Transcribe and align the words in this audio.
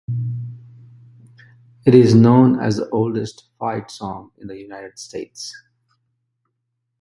It 1.85 1.93
is 1.93 2.15
known 2.15 2.59
as 2.59 2.77
the 2.77 2.89
oldest 2.89 3.51
fight 3.59 3.91
song 3.91 4.31
in 4.39 4.47
the 4.47 4.57
United 4.57 4.97
States. 4.97 5.53